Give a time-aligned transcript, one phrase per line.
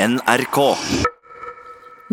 [0.00, 0.56] NRK.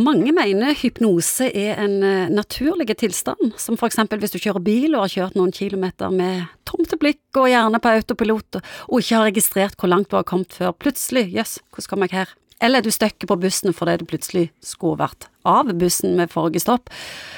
[0.03, 5.05] Mange mener hypnose er en eh, naturlig tilstand, som eksempel hvis du kjører bil og
[5.05, 8.59] har kjørt noen kilometer med tomte blikk og gjerne på autopilot,
[8.91, 10.75] og ikke har registrert hvor langt du har kommet før.
[10.75, 12.35] Plutselig, jøss, hvordan kom jeg her?
[12.67, 16.91] Eller du støkker på bussen fordi du plutselig skulle vært av bussen med forrige stopp.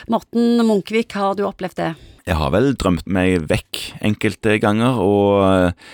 [0.10, 1.94] Morten Munkvik, har du opplevd det?
[2.30, 5.88] Jeg har vel drømt meg vekk enkelte ganger og eh,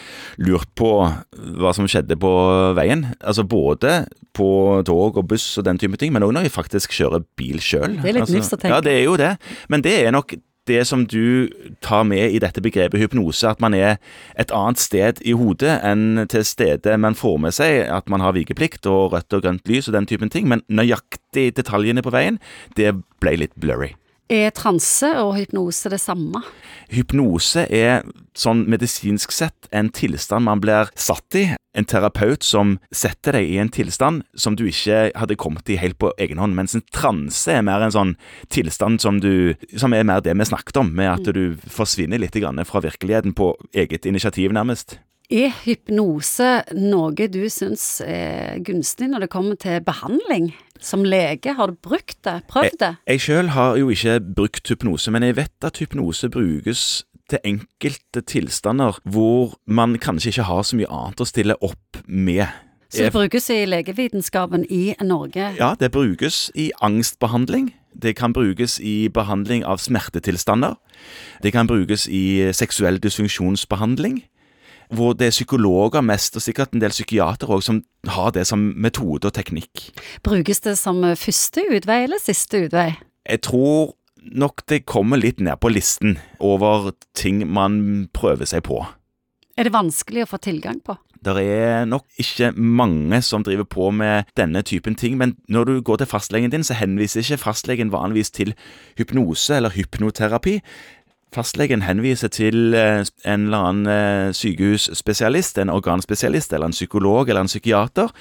[0.44, 2.32] lurt på hva som skjedde på
[2.76, 3.06] veien.
[3.22, 4.02] Altså både
[4.36, 4.50] på
[4.88, 8.02] tog og buss og den type ting, men òg når jeg faktisk kjører bil sjøl.
[8.02, 8.74] Det er litt altså, nifst å tenke.
[8.76, 9.32] Ja, det er jo det.
[9.72, 10.36] Men det er nok
[10.68, 11.48] det som du
[11.86, 14.00] tar med i dette begrepet hypnose, at man er
[14.36, 18.36] et annet sted i hodet enn til stedet man får med seg at man har
[18.36, 22.42] vikeplikt og rødt og grønt lys og den typen ting, men nøyaktig detaljene på veien,
[22.76, 23.94] det ble litt blurry.
[24.32, 26.40] Er transe og hypnose det samme?
[26.90, 28.02] Hypnose er
[28.34, 31.44] sånn medisinsk sett en tilstand man blir satt i.
[31.78, 36.00] En terapeut som setter deg i en tilstand som du ikke hadde kommet i helt
[36.02, 36.58] på egen hånd.
[36.58, 38.16] Mens en transe er mer en sånn
[38.50, 42.40] tilstand som, du, som er mer det vi snakket om, med at du forsvinner litt
[42.66, 44.98] fra virkeligheten på eget initiativ, nærmest.
[45.30, 50.52] Er hypnose noe du syns er gunstig når det kommer til behandling?
[50.82, 52.42] Som lege, har du brukt det?
[52.52, 52.94] Prøvd det?
[53.08, 58.22] Jeg sjøl har jo ikke brukt hypnose, men jeg vet at hypnose brukes til enkelte
[58.22, 62.46] tilstander hvor man kanskje ikke har så mye annet å stille opp med.
[62.90, 65.56] Så det brukes i legevitenskapen i Norge?
[65.58, 67.74] Ja, det brukes i angstbehandling.
[68.02, 70.76] Det kan brukes i behandling av smertetilstander.
[71.44, 74.22] Det kan brukes i seksuell dysfunksjonsbehandling.
[74.94, 78.62] Hvor det er psykologer mest, og sikkert en del psykiatere òg, som har det som
[78.78, 79.90] metode og teknikk.
[80.26, 82.92] Brukes det som første utvei eller siste utvei?
[83.26, 88.84] Jeg tror nok det kommer litt ned på listen over ting man prøver seg på.
[89.56, 90.98] Er det vanskelig å få tilgang på?
[91.26, 95.74] Det er nok ikke mange som driver på med denne typen ting, men når du
[95.82, 98.54] går til fastlegen din, så henviser ikke fastlegen vanligvis til
[99.00, 100.60] hypnose eller hypnoterapi.
[101.34, 107.46] Fastlegen henviser til eh, en eller annen eh, sykehusspesialist, en organspesialist eller en psykolog eller
[107.46, 108.14] en psykiater,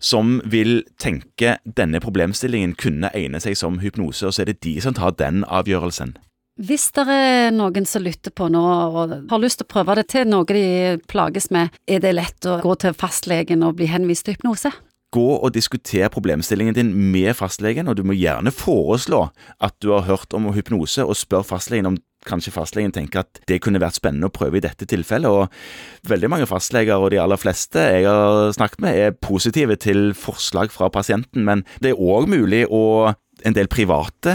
[0.00, 4.78] som vil tenke denne problemstillingen kunne egne seg som hypnose, og så er det de
[4.84, 6.16] som tar den avgjørelsen.
[6.54, 10.06] Hvis det er noen som lytter på nå og har lyst til å prøve det
[10.12, 14.28] til noe de plages med, er det lett å gå til fastlegen og bli henvist
[14.28, 14.70] til hypnose?
[15.14, 19.28] Gå og diskuter problemstillingen din med fastlegen, og du må gjerne foreslå
[19.62, 23.60] at du har hørt om hypnose, og spør fastlegen om kanskje fastlegen tenker at det
[23.64, 25.30] kunne vært spennende å prøve i dette tilfellet.
[25.30, 30.12] Og veldig mange fastleger, og de aller fleste jeg har snakket med, er positive til
[30.18, 33.14] forslag fra pasienten, men det er òg mulig å
[33.44, 34.32] En del private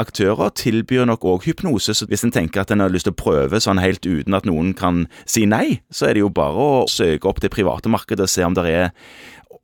[0.00, 3.18] aktører tilbyr nok òg hypnose, så hvis en tenker at en har lyst til å
[3.18, 6.84] prøve sånn helt uten at noen kan si nei, så er det jo bare å
[6.88, 8.92] søke opp det private markedet og se om det er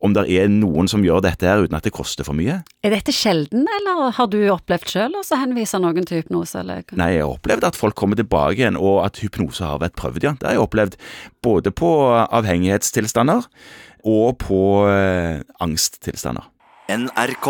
[0.04, 2.60] om det er noen som gjør dette her uten at det koster for mye.
[2.86, 6.84] Er dette sjelden, eller har du opplevd sjøl å henvise noen til hypnose, eller?
[6.98, 10.28] Nei, jeg har opplevd at folk kommer tilbake igjen, og at hypnose har vært prøvd,
[10.28, 10.34] ja.
[10.38, 10.98] Det har jeg opplevd
[11.44, 13.48] både på avhengighetstilstander
[14.08, 16.47] og på eh, angsttilstander.
[16.88, 17.48] NRK.